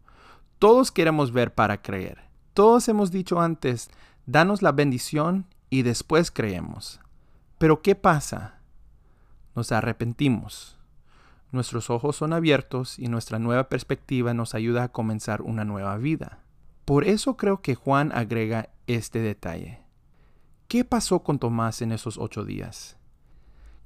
Todos 0.57 0.91
queremos 0.91 1.31
ver 1.31 1.53
para 1.53 1.83
creer. 1.83 2.24
Todos 2.55 2.88
hemos 2.88 3.12
dicho 3.12 3.39
antes, 3.39 3.91
danos 4.25 4.63
la 4.63 4.71
bendición 4.71 5.45
y 5.69 5.83
después 5.83 6.31
creemos. 6.31 7.00
Pero 7.59 7.83
¿qué 7.83 7.93
pasa? 7.93 8.55
Nos 9.53 9.71
arrepentimos. 9.71 10.79
Nuestros 11.51 11.91
ojos 11.91 12.15
son 12.15 12.33
abiertos 12.33 12.97
y 12.97 13.07
nuestra 13.07 13.38
nueva 13.38 13.69
perspectiva 13.69 14.33
nos 14.33 14.55
ayuda 14.55 14.81
a 14.81 14.91
comenzar 14.91 15.43
una 15.43 15.63
nueva 15.63 15.95
vida. 15.97 16.39
Por 16.85 17.03
eso 17.03 17.38
creo 17.38 17.62
que 17.62 17.75
Juan 17.75 18.12
agrega 18.15 18.69
este 18.88 19.19
detalle. 19.19 19.85
¿Qué 20.67 20.84
pasó 20.84 21.22
con 21.22 21.38
Tomás 21.38 21.84
en 21.84 21.91
esos 21.91 22.17
ocho 22.17 22.43
días? 22.43 22.98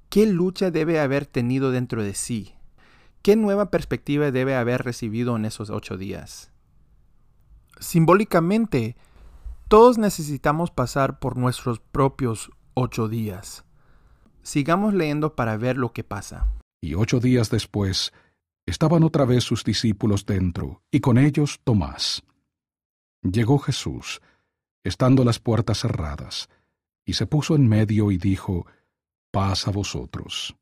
¿Qué 0.10 0.26
lucha 0.26 0.72
debe 0.72 1.02
haber 1.02 1.26
tenido 1.26 1.72
dentro 1.72 2.04
de 2.04 2.14
sí? 2.14 2.56
¿Qué 3.22 3.36
nueva 3.36 3.70
perspectiva 3.70 4.32
debe 4.32 4.56
haber 4.56 4.84
recibido 4.84 5.36
en 5.36 5.44
esos 5.44 5.70
ocho 5.70 5.98
días? 5.98 6.52
Simbólicamente, 7.80 8.96
todos 9.68 9.98
necesitamos 9.98 10.72
pasar 10.72 11.20
por 11.20 11.36
nuestros 11.36 11.80
propios 11.80 12.50
ocho 12.76 13.10
días. 13.10 13.66
Sigamos 14.42 14.94
leyendo 14.94 15.36
para 15.36 15.58
ver 15.58 15.78
lo 15.78 15.92
que 15.92 16.06
pasa. 16.06 16.48
Y 16.82 16.94
ocho 16.96 17.20
días 17.20 17.50
después, 17.50 18.14
estaban 18.66 19.04
otra 19.04 19.26
vez 19.26 19.44
sus 19.44 19.66
discípulos 19.66 20.26
dentro, 20.26 20.82
y 20.92 21.02
con 21.02 21.18
ellos 21.18 21.60
Tomás. 21.66 22.24
Llegó 23.22 23.60
Jesús, 23.60 24.22
estando 24.86 25.26
las 25.26 25.40
puertas 25.40 25.80
cerradas, 25.82 26.50
y 27.10 27.14
se 27.14 27.26
puso 27.26 27.56
en 27.56 27.68
medio 27.68 28.12
y 28.12 28.20
dijo, 28.20 28.68
Paz 29.32 29.68
a 29.68 29.72
vosotros. 29.72 30.56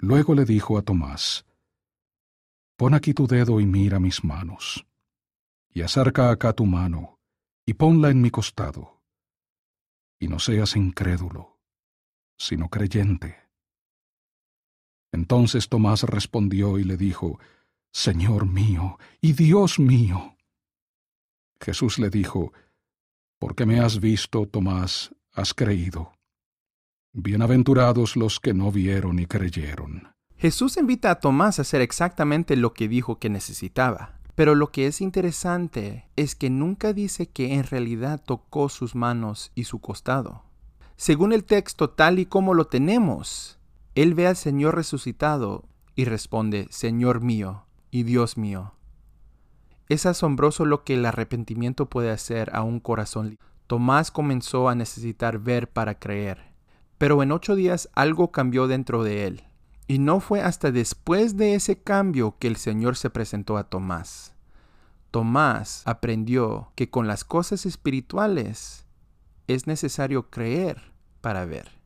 Luego 0.00 0.34
le 0.34 0.44
dijo 0.44 0.76
a 0.76 0.82
Tomás, 0.82 1.46
Pon 2.76 2.94
aquí 2.94 3.14
tu 3.14 3.28
dedo 3.28 3.60
y 3.60 3.64
mira 3.64 4.00
mis 4.00 4.24
manos, 4.24 4.84
y 5.70 5.82
acerca 5.82 6.32
acá 6.32 6.52
tu 6.52 6.66
mano, 6.66 7.20
y 7.64 7.74
ponla 7.74 8.10
en 8.10 8.22
mi 8.22 8.32
costado, 8.32 9.04
y 10.18 10.26
no 10.26 10.40
seas 10.40 10.74
incrédulo, 10.74 11.60
sino 12.36 12.68
creyente. 12.68 13.36
Entonces 15.12 15.68
Tomás 15.68 16.02
respondió 16.02 16.76
y 16.76 16.82
le 16.82 16.96
dijo, 16.96 17.38
Señor 17.92 18.46
mío 18.46 18.98
y 19.20 19.34
Dios 19.34 19.78
mío. 19.78 20.36
Jesús 21.60 22.00
le 22.00 22.10
dijo, 22.10 22.52
porque 23.44 23.66
me 23.66 23.78
has 23.78 24.00
visto, 24.00 24.46
Tomás, 24.46 25.14
has 25.34 25.52
creído. 25.52 26.12
Bienaventurados 27.12 28.16
los 28.16 28.40
que 28.40 28.54
no 28.54 28.72
vieron 28.72 29.18
y 29.18 29.26
creyeron. 29.26 30.08
Jesús 30.38 30.78
invita 30.78 31.10
a 31.10 31.20
Tomás 31.20 31.58
a 31.58 31.62
hacer 31.62 31.82
exactamente 31.82 32.56
lo 32.56 32.72
que 32.72 32.88
dijo 32.88 33.18
que 33.18 33.28
necesitaba. 33.28 34.18
Pero 34.34 34.54
lo 34.54 34.72
que 34.72 34.86
es 34.86 35.02
interesante 35.02 36.08
es 36.16 36.34
que 36.34 36.48
nunca 36.48 36.94
dice 36.94 37.26
que 37.26 37.52
en 37.52 37.64
realidad 37.64 38.22
tocó 38.24 38.70
sus 38.70 38.94
manos 38.94 39.52
y 39.54 39.64
su 39.64 39.78
costado. 39.78 40.44
Según 40.96 41.34
el 41.34 41.44
texto 41.44 41.90
tal 41.90 42.20
y 42.20 42.24
como 42.24 42.54
lo 42.54 42.68
tenemos, 42.68 43.58
él 43.94 44.14
ve 44.14 44.26
al 44.26 44.36
Señor 44.36 44.74
resucitado 44.74 45.68
y 45.94 46.06
responde, 46.06 46.66
Señor 46.70 47.20
mío 47.20 47.66
y 47.90 48.04
Dios 48.04 48.38
mío. 48.38 48.72
Es 49.88 50.06
asombroso 50.06 50.64
lo 50.64 50.84
que 50.84 50.94
el 50.94 51.04
arrepentimiento 51.04 51.90
puede 51.90 52.10
hacer 52.10 52.50
a 52.54 52.62
un 52.62 52.80
corazón. 52.80 53.38
Tomás 53.66 54.10
comenzó 54.10 54.68
a 54.68 54.74
necesitar 54.74 55.38
ver 55.38 55.70
para 55.70 55.98
creer, 55.98 56.52
pero 56.98 57.22
en 57.22 57.32
ocho 57.32 57.54
días 57.54 57.88
algo 57.94 58.30
cambió 58.30 58.66
dentro 58.66 59.04
de 59.04 59.26
él. 59.26 59.44
Y 59.86 59.98
no 59.98 60.20
fue 60.20 60.40
hasta 60.40 60.70
después 60.70 61.36
de 61.36 61.54
ese 61.54 61.82
cambio 61.82 62.36
que 62.38 62.48
el 62.48 62.56
Señor 62.56 62.96
se 62.96 63.10
presentó 63.10 63.58
a 63.58 63.64
Tomás. 63.64 64.34
Tomás 65.10 65.82
aprendió 65.84 66.72
que 66.74 66.90
con 66.90 67.06
las 67.06 67.24
cosas 67.24 67.66
espirituales 67.66 68.86
es 69.46 69.66
necesario 69.66 70.30
creer 70.30 70.92
para 71.20 71.44
ver. 71.44 71.83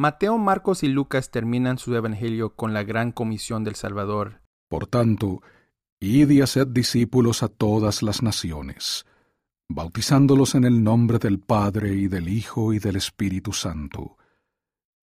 Mateo, 0.00 0.38
Marcos 0.38 0.82
y 0.82 0.88
Lucas 0.88 1.30
terminan 1.30 1.76
su 1.76 1.94
evangelio 1.94 2.56
con 2.56 2.72
la 2.72 2.84
gran 2.84 3.12
comisión 3.12 3.64
del 3.64 3.74
Salvador. 3.74 4.40
Por 4.66 4.86
tanto, 4.86 5.42
id 6.00 6.30
y 6.30 6.40
haced 6.40 6.68
discípulos 6.68 7.42
a 7.42 7.48
todas 7.48 8.02
las 8.02 8.22
naciones, 8.22 9.04
bautizándolos 9.68 10.54
en 10.54 10.64
el 10.64 10.82
nombre 10.82 11.18
del 11.18 11.38
Padre 11.38 11.92
y 11.92 12.08
del 12.08 12.30
Hijo 12.30 12.72
y 12.72 12.78
del 12.78 12.96
Espíritu 12.96 13.52
Santo, 13.52 14.16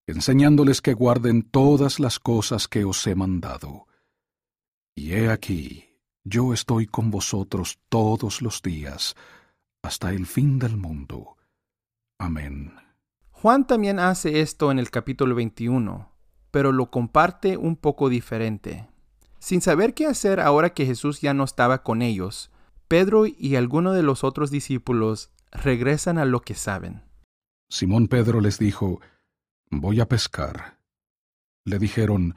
enseñándoles 0.08 0.82
que 0.82 0.94
guarden 0.94 1.42
todas 1.42 2.00
las 2.00 2.18
cosas 2.18 2.66
que 2.66 2.84
os 2.84 3.06
he 3.06 3.14
mandado. 3.14 3.86
Y 4.96 5.12
he 5.12 5.30
aquí, 5.30 5.84
yo 6.24 6.52
estoy 6.52 6.88
con 6.88 7.12
vosotros 7.12 7.78
todos 7.88 8.42
los 8.42 8.62
días, 8.62 9.14
hasta 9.80 10.10
el 10.10 10.26
fin 10.26 10.58
del 10.58 10.76
mundo. 10.76 11.36
Amén. 12.18 12.87
Juan 13.40 13.68
también 13.68 14.00
hace 14.00 14.40
esto 14.40 14.72
en 14.72 14.80
el 14.80 14.90
capítulo 14.90 15.36
21, 15.36 16.10
pero 16.50 16.72
lo 16.72 16.90
comparte 16.90 17.56
un 17.56 17.76
poco 17.76 18.08
diferente. 18.08 18.88
Sin 19.38 19.60
saber 19.60 19.94
qué 19.94 20.06
hacer 20.06 20.40
ahora 20.40 20.70
que 20.70 20.86
Jesús 20.86 21.20
ya 21.20 21.34
no 21.34 21.44
estaba 21.44 21.84
con 21.84 22.02
ellos, 22.02 22.50
Pedro 22.88 23.26
y 23.26 23.54
algunos 23.54 23.94
de 23.94 24.02
los 24.02 24.24
otros 24.24 24.50
discípulos 24.50 25.30
regresan 25.52 26.18
a 26.18 26.24
lo 26.24 26.40
que 26.40 26.54
saben. 26.54 27.04
Simón 27.70 28.08
Pedro 28.08 28.40
les 28.40 28.58
dijo, 28.58 29.00
Voy 29.70 30.00
a 30.00 30.08
pescar. 30.08 30.80
Le 31.64 31.78
dijeron, 31.78 32.34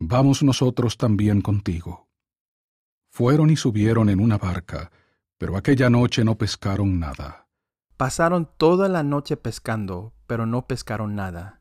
Vamos 0.00 0.42
nosotros 0.42 0.96
también 0.96 1.40
contigo. 1.40 2.08
Fueron 3.12 3.48
y 3.48 3.54
subieron 3.54 4.08
en 4.08 4.18
una 4.18 4.38
barca, 4.38 4.90
pero 5.38 5.56
aquella 5.56 5.88
noche 5.88 6.24
no 6.24 6.36
pescaron 6.36 6.98
nada. 6.98 7.41
Pasaron 8.02 8.48
toda 8.56 8.88
la 8.88 9.04
noche 9.04 9.36
pescando, 9.36 10.12
pero 10.26 10.44
no 10.44 10.66
pescaron 10.66 11.14
nada. 11.14 11.60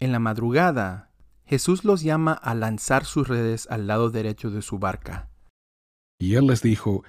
En 0.00 0.10
la 0.10 0.18
madrugada, 0.18 1.12
Jesús 1.44 1.84
los 1.84 2.02
llama 2.02 2.32
a 2.32 2.56
lanzar 2.56 3.04
sus 3.04 3.28
redes 3.28 3.68
al 3.70 3.86
lado 3.86 4.10
derecho 4.10 4.50
de 4.50 4.62
su 4.62 4.80
barca. 4.80 5.30
Y 6.18 6.34
él 6.34 6.48
les 6.48 6.60
dijo, 6.60 7.04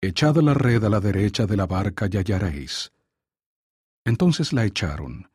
Echad 0.00 0.36
la 0.36 0.54
red 0.54 0.84
a 0.84 0.88
la 0.88 1.00
derecha 1.00 1.46
de 1.46 1.56
la 1.56 1.66
barca 1.66 2.06
y 2.08 2.16
hallaréis. 2.16 2.92
Entonces 4.04 4.52
la 4.52 4.64
echaron, 4.64 5.32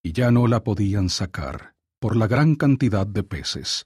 y 0.00 0.12
ya 0.12 0.30
no 0.30 0.46
la 0.46 0.62
podían 0.62 1.08
sacar, 1.08 1.74
por 1.98 2.14
la 2.14 2.28
gran 2.28 2.54
cantidad 2.54 3.04
de 3.04 3.24
peces. 3.24 3.84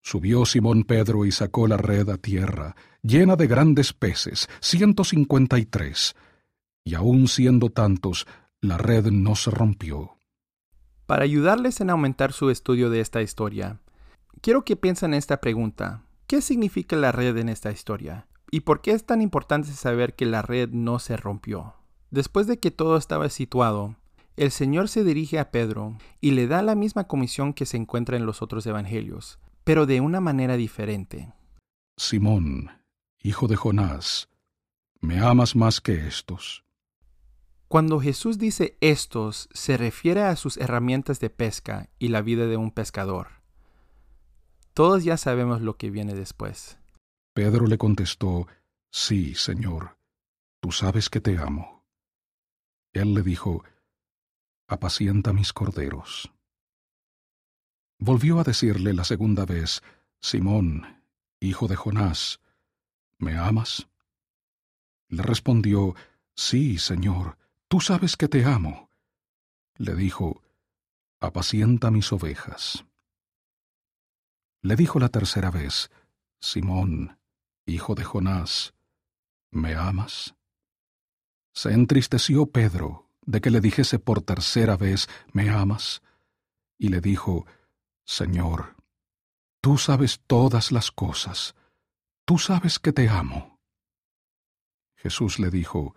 Subió 0.00 0.46
Simón 0.46 0.84
Pedro 0.84 1.24
y 1.24 1.32
sacó 1.32 1.66
la 1.66 1.76
red 1.76 2.08
a 2.08 2.18
tierra, 2.18 2.76
llena 3.02 3.34
de 3.34 3.48
grandes 3.48 3.92
peces, 3.92 4.48
ciento 4.60 5.02
cincuenta 5.02 5.58
y 5.58 5.66
tres, 5.66 6.14
y 6.86 6.94
aun 6.94 7.26
siendo 7.26 7.68
tantos, 7.70 8.28
la 8.60 8.78
red 8.78 9.06
no 9.06 9.34
se 9.34 9.50
rompió. 9.50 10.16
Para 11.06 11.24
ayudarles 11.24 11.80
en 11.80 11.90
aumentar 11.90 12.32
su 12.32 12.48
estudio 12.48 12.90
de 12.90 13.00
esta 13.00 13.22
historia, 13.22 13.80
quiero 14.40 14.64
que 14.64 14.76
piensen 14.76 15.12
en 15.12 15.18
esta 15.18 15.40
pregunta. 15.40 16.04
¿Qué 16.28 16.40
significa 16.40 16.94
la 16.94 17.10
red 17.10 17.36
en 17.38 17.48
esta 17.48 17.72
historia? 17.72 18.28
¿Y 18.52 18.60
por 18.60 18.82
qué 18.82 18.92
es 18.92 19.04
tan 19.04 19.20
importante 19.20 19.72
saber 19.72 20.14
que 20.14 20.26
la 20.26 20.42
red 20.42 20.70
no 20.70 21.00
se 21.00 21.16
rompió? 21.16 21.74
Después 22.12 22.46
de 22.46 22.58
que 22.60 22.70
todo 22.70 22.96
estaba 22.96 23.28
situado, 23.30 23.96
el 24.36 24.52
Señor 24.52 24.88
se 24.88 25.02
dirige 25.02 25.40
a 25.40 25.50
Pedro 25.50 25.98
y 26.20 26.30
le 26.32 26.46
da 26.46 26.62
la 26.62 26.76
misma 26.76 27.08
comisión 27.08 27.52
que 27.52 27.66
se 27.66 27.76
encuentra 27.76 28.16
en 28.16 28.26
los 28.26 28.42
otros 28.42 28.64
evangelios, 28.64 29.40
pero 29.64 29.86
de 29.86 30.00
una 30.00 30.20
manera 30.20 30.56
diferente. 30.56 31.32
Simón, 31.98 32.70
hijo 33.20 33.48
de 33.48 33.56
Jonás, 33.56 34.28
¿me 35.00 35.18
amas 35.18 35.56
más 35.56 35.80
que 35.80 36.06
estos? 36.06 36.65
Cuando 37.68 38.00
Jesús 38.00 38.38
dice 38.38 38.76
estos, 38.80 39.48
se 39.52 39.76
refiere 39.76 40.22
a 40.22 40.36
sus 40.36 40.56
herramientas 40.56 41.18
de 41.18 41.30
pesca 41.30 41.88
y 41.98 42.08
la 42.08 42.22
vida 42.22 42.46
de 42.46 42.56
un 42.56 42.70
pescador. 42.70 43.28
Todos 44.72 45.02
ya 45.04 45.16
sabemos 45.16 45.62
lo 45.62 45.76
que 45.76 45.90
viene 45.90 46.14
después. 46.14 46.78
Pedro 47.34 47.66
le 47.66 47.76
contestó, 47.76 48.46
Sí, 48.90 49.34
Señor, 49.34 49.98
tú 50.60 50.70
sabes 50.70 51.10
que 51.10 51.20
te 51.20 51.38
amo. 51.38 51.84
Él 52.92 53.14
le 53.14 53.22
dijo, 53.22 53.64
Apacienta 54.68 55.32
mis 55.32 55.52
corderos. 55.52 56.32
Volvió 57.98 58.38
a 58.40 58.44
decirle 58.44 58.92
la 58.92 59.04
segunda 59.04 59.44
vez, 59.44 59.82
Simón, 60.20 61.02
hijo 61.40 61.66
de 61.66 61.76
Jonás, 61.76 62.40
¿me 63.18 63.36
amas? 63.36 63.88
Le 65.08 65.22
respondió, 65.22 65.94
Sí, 66.34 66.78
Señor, 66.78 67.38
tú 67.68 67.80
sabes 67.80 68.16
que 68.16 68.28
te 68.28 68.44
amo. 68.44 68.90
Le 69.76 69.94
dijo, 69.94 70.42
Apacienta 71.20 71.90
mis 71.90 72.12
ovejas. 72.12 72.84
Le 74.62 74.76
dijo 74.76 74.98
la 74.98 75.08
tercera 75.08 75.50
vez, 75.50 75.90
Simón, 76.40 77.18
hijo 77.64 77.94
de 77.94 78.04
Jonás, 78.04 78.74
¿me 79.50 79.74
amas? 79.74 80.34
Se 81.54 81.72
entristeció 81.72 82.46
Pedro 82.46 83.08
de 83.22 83.40
que 83.40 83.50
le 83.50 83.60
dijese 83.60 83.98
por 83.98 84.20
tercera 84.22 84.76
vez, 84.76 85.08
¿me 85.32 85.48
amas? 85.48 86.02
Y 86.78 86.90
le 86.90 87.00
dijo, 87.00 87.46
Señor, 88.04 88.76
tú 89.60 89.78
sabes 89.78 90.20
todas 90.26 90.70
las 90.72 90.90
cosas, 90.90 91.54
tú 92.24 92.38
sabes 92.38 92.78
que 92.78 92.92
te 92.92 93.08
amo. 93.08 93.58
Jesús 94.96 95.38
le 95.38 95.50
dijo, 95.50 95.94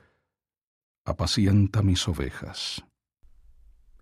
apacienta 1.06 1.82
mis 1.82 2.08
ovejas. 2.08 2.84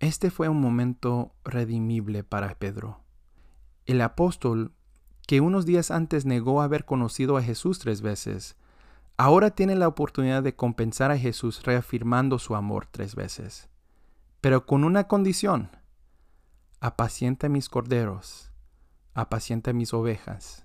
Este 0.00 0.30
fue 0.30 0.48
un 0.48 0.60
momento 0.60 1.34
redimible 1.44 2.22
para 2.22 2.54
Pedro. 2.58 3.00
El 3.86 4.00
apóstol 4.00 4.72
que 5.26 5.40
unos 5.40 5.66
días 5.66 5.90
antes 5.90 6.24
negó 6.24 6.62
haber 6.62 6.84
conocido 6.84 7.36
a 7.36 7.42
Jesús 7.42 7.78
tres 7.78 8.00
veces, 8.00 8.56
ahora 9.16 9.50
tiene 9.50 9.74
la 9.74 9.88
oportunidad 9.88 10.42
de 10.42 10.54
compensar 10.54 11.10
a 11.10 11.18
Jesús 11.18 11.62
reafirmando 11.64 12.38
su 12.38 12.54
amor 12.54 12.86
tres 12.90 13.14
veces, 13.14 13.68
pero 14.40 14.66
con 14.66 14.84
una 14.84 15.04
condición. 15.04 15.70
Apacienta 16.80 17.48
mis 17.48 17.68
corderos, 17.68 18.52
apacienta 19.14 19.72
mis 19.72 19.92
ovejas. 19.92 20.64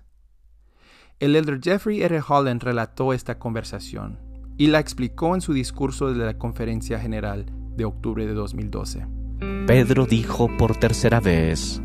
El 1.18 1.34
elder 1.36 1.60
Jeffrey 1.60 2.02
R. 2.02 2.22
Holland 2.26 2.62
relató 2.62 3.12
esta 3.12 3.38
conversación 3.38 4.33
y 4.56 4.68
la 4.68 4.78
explicó 4.78 5.34
en 5.34 5.40
su 5.40 5.52
discurso 5.52 6.12
de 6.12 6.24
la 6.24 6.38
conferencia 6.38 6.98
general 6.98 7.46
de 7.76 7.84
octubre 7.84 8.26
de 8.26 8.34
2012. 8.34 9.06
Pedro 9.66 10.06
dijo 10.06 10.48
por 10.56 10.76
tercera 10.76 11.20
vez, 11.20 11.82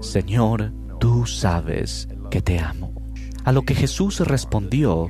Señor, 0.00 0.72
tú 0.98 1.26
sabes 1.26 2.08
que 2.30 2.42
te 2.42 2.58
amo. 2.58 2.92
A 3.44 3.52
lo 3.52 3.62
que 3.62 3.74
Jesús 3.74 4.20
respondió, 4.20 5.08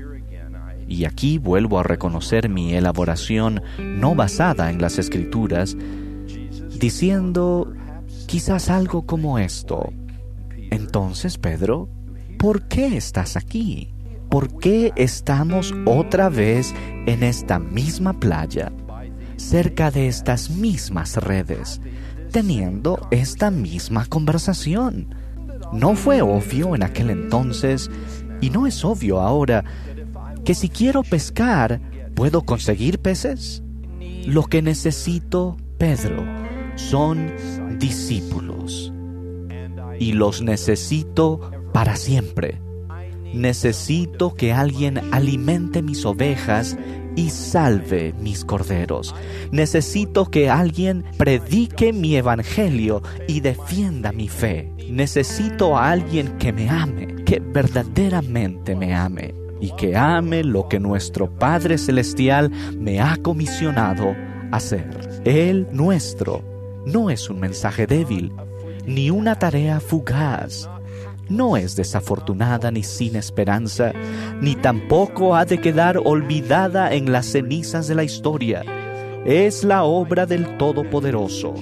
y 0.86 1.04
aquí 1.04 1.38
vuelvo 1.38 1.78
a 1.78 1.82
reconocer 1.82 2.48
mi 2.48 2.74
elaboración 2.74 3.62
no 3.78 4.14
basada 4.14 4.70
en 4.70 4.80
las 4.80 4.98
escrituras, 4.98 5.76
diciendo 6.78 7.72
quizás 8.26 8.68
algo 8.68 9.06
como 9.06 9.38
esto. 9.38 9.92
Entonces, 10.70 11.38
Pedro, 11.38 11.88
¿por 12.38 12.68
qué 12.68 12.96
estás 12.96 13.36
aquí? 13.36 13.91
¿Por 14.32 14.56
qué 14.56 14.94
estamos 14.96 15.74
otra 15.84 16.30
vez 16.30 16.74
en 17.04 17.22
esta 17.22 17.58
misma 17.58 18.14
playa, 18.14 18.72
cerca 19.36 19.90
de 19.90 20.08
estas 20.08 20.48
mismas 20.48 21.16
redes, 21.16 21.82
teniendo 22.30 23.06
esta 23.10 23.50
misma 23.50 24.06
conversación? 24.06 25.14
No 25.74 25.96
fue 25.96 26.22
obvio 26.22 26.74
en 26.74 26.82
aquel 26.82 27.10
entonces 27.10 27.90
y 28.40 28.48
no 28.48 28.66
es 28.66 28.82
obvio 28.86 29.20
ahora 29.20 29.64
que 30.46 30.54
si 30.54 30.70
quiero 30.70 31.02
pescar, 31.02 31.82
¿puedo 32.14 32.40
conseguir 32.40 33.00
peces? 33.00 33.62
Lo 34.24 34.44
que 34.44 34.62
necesito, 34.62 35.58
Pedro, 35.76 36.24
son 36.76 37.34
discípulos. 37.78 38.94
Y 40.00 40.12
los 40.12 40.40
necesito 40.40 41.50
para 41.74 41.96
siempre. 41.96 42.62
Necesito 43.32 44.34
que 44.34 44.52
alguien 44.52 45.00
alimente 45.12 45.82
mis 45.82 46.04
ovejas 46.04 46.76
y 47.16 47.30
salve 47.30 48.14
mis 48.20 48.44
corderos. 48.44 49.14
Necesito 49.50 50.26
que 50.26 50.50
alguien 50.50 51.04
predique 51.18 51.92
mi 51.92 52.16
evangelio 52.16 53.02
y 53.26 53.40
defienda 53.40 54.12
mi 54.12 54.28
fe. 54.28 54.72
Necesito 54.90 55.76
a 55.76 55.90
alguien 55.90 56.38
que 56.38 56.52
me 56.52 56.68
ame, 56.68 57.24
que 57.24 57.40
verdaderamente 57.40 58.74
me 58.76 58.94
ame 58.94 59.34
y 59.60 59.70
que 59.72 59.96
ame 59.96 60.42
lo 60.42 60.68
que 60.68 60.80
nuestro 60.80 61.30
Padre 61.30 61.78
Celestial 61.78 62.50
me 62.76 63.00
ha 63.00 63.16
comisionado 63.16 64.14
hacer. 64.50 65.22
El 65.24 65.68
nuestro 65.72 66.42
no 66.84 67.10
es 67.10 67.30
un 67.30 67.38
mensaje 67.40 67.86
débil, 67.86 68.32
ni 68.86 69.10
una 69.10 69.38
tarea 69.38 69.78
fugaz. 69.78 70.68
No 71.32 71.56
es 71.56 71.76
desafortunada 71.76 72.70
ni 72.70 72.82
sin 72.82 73.16
esperanza, 73.16 73.92
ni 74.42 74.54
tampoco 74.54 75.34
ha 75.34 75.46
de 75.46 75.62
quedar 75.62 75.96
olvidada 75.96 76.92
en 76.92 77.10
las 77.10 77.24
cenizas 77.24 77.88
de 77.88 77.94
la 77.94 78.04
historia. 78.04 78.62
Es 79.24 79.64
la 79.64 79.84
obra 79.84 80.26
del 80.26 80.58
Todopoderoso 80.58 81.54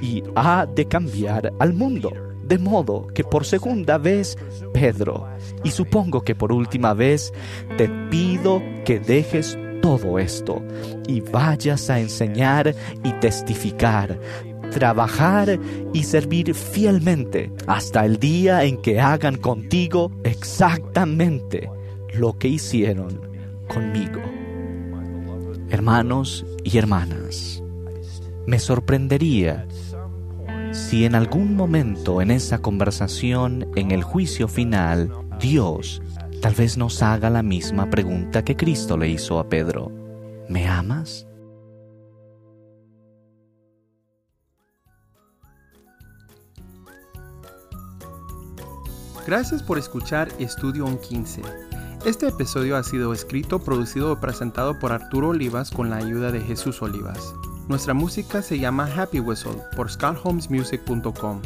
y 0.00 0.22
ha 0.34 0.64
de 0.64 0.86
cambiar 0.86 1.52
al 1.58 1.74
mundo. 1.74 2.10
De 2.42 2.56
modo 2.56 3.08
que 3.08 3.22
por 3.22 3.44
segunda 3.44 3.98
vez, 3.98 4.38
Pedro, 4.72 5.28
y 5.64 5.70
supongo 5.70 6.22
que 6.22 6.34
por 6.34 6.50
última 6.50 6.94
vez, 6.94 7.30
te 7.76 7.90
pido 8.10 8.62
que 8.86 9.00
dejes 9.00 9.58
todo 9.82 10.18
esto 10.18 10.62
y 11.06 11.20
vayas 11.20 11.90
a 11.90 12.00
enseñar 12.00 12.74
y 13.04 13.12
testificar, 13.20 14.18
trabajar 14.70 15.58
y 15.92 16.02
servir 16.04 16.54
fielmente 16.54 17.52
hasta 17.66 18.04
el 18.04 18.18
día 18.18 18.64
en 18.64 18.80
que 18.80 19.00
hagan 19.00 19.36
contigo 19.36 20.10
exactamente 20.24 21.68
lo 22.14 22.38
que 22.38 22.48
hicieron 22.48 23.20
conmigo. 23.68 24.20
Hermanos 25.68 26.44
y 26.64 26.78
hermanas, 26.78 27.62
me 28.46 28.58
sorprendería 28.58 29.66
si 30.72 31.04
en 31.04 31.14
algún 31.14 31.56
momento 31.56 32.22
en 32.22 32.30
esa 32.30 32.58
conversación, 32.58 33.68
en 33.74 33.90
el 33.90 34.02
juicio 34.02 34.48
final, 34.48 35.10
Dios 35.40 36.00
tal 36.40 36.54
vez 36.54 36.76
nos 36.76 37.02
haga 37.02 37.28
la 37.28 37.42
misma 37.42 37.90
pregunta 37.90 38.44
que 38.44 38.56
Cristo 38.56 38.96
le 38.96 39.08
hizo 39.08 39.38
a 39.38 39.48
Pedro. 39.48 39.90
¿Me 40.48 40.66
amas? 40.68 41.26
Gracias 49.30 49.62
por 49.62 49.78
escuchar 49.78 50.28
Estudio 50.40 50.84
on 50.84 50.98
15. 50.98 51.42
Este 52.04 52.26
episodio 52.26 52.76
ha 52.76 52.82
sido 52.82 53.12
escrito, 53.12 53.60
producido 53.60 54.12
y 54.12 54.16
presentado 54.16 54.76
por 54.80 54.90
Arturo 54.90 55.28
Olivas 55.28 55.70
con 55.70 55.88
la 55.88 55.98
ayuda 55.98 56.32
de 56.32 56.40
Jesús 56.40 56.82
Olivas. 56.82 57.32
Nuestra 57.68 57.94
música 57.94 58.42
se 58.42 58.58
llama 58.58 58.92
Happy 58.92 59.20
Whistle 59.20 59.62
por 59.76 59.88
scottholmesmusic.com. 59.88 61.42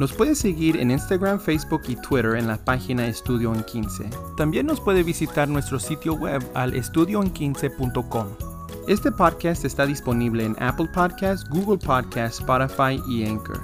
Nos 0.00 0.14
puede 0.14 0.34
seguir 0.34 0.78
en 0.78 0.90
Instagram, 0.90 1.38
Facebook 1.38 1.82
y 1.86 1.96
Twitter 1.96 2.34
en 2.36 2.46
la 2.46 2.56
página 2.56 3.06
Estudio 3.06 3.54
en 3.54 3.62
15. 3.62 4.08
También 4.38 4.64
nos 4.64 4.80
puede 4.80 5.02
visitar 5.02 5.50
nuestro 5.50 5.78
sitio 5.78 6.14
web 6.14 6.42
al 6.54 6.72
estudioen15.com. 6.72 8.26
Este 8.88 9.12
podcast 9.12 9.66
está 9.66 9.84
disponible 9.84 10.46
en 10.46 10.56
Apple 10.62 10.88
Podcasts, 10.94 11.46
Google 11.50 11.76
Podcasts, 11.76 12.40
Spotify 12.40 13.02
y 13.06 13.26
Anchor. 13.26 13.60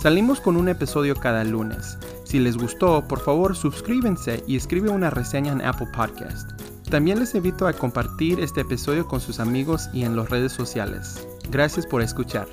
Salimos 0.00 0.40
con 0.40 0.56
un 0.56 0.68
episodio 0.68 1.16
cada 1.16 1.42
lunes. 1.42 1.98
Si 2.32 2.38
les 2.38 2.56
gustó, 2.56 3.06
por 3.06 3.20
favor 3.20 3.54
suscríbanse 3.54 4.42
y 4.46 4.56
escribe 4.56 4.88
una 4.88 5.10
reseña 5.10 5.52
en 5.52 5.60
Apple 5.60 5.88
Podcast. 5.94 6.52
También 6.88 7.18
les 7.18 7.34
invito 7.34 7.66
a 7.66 7.74
compartir 7.74 8.40
este 8.40 8.62
episodio 8.62 9.06
con 9.06 9.20
sus 9.20 9.38
amigos 9.38 9.90
y 9.92 10.04
en 10.04 10.16
las 10.16 10.30
redes 10.30 10.52
sociales. 10.52 11.28
Gracias 11.50 11.84
por 11.84 12.00
escuchar. 12.00 12.48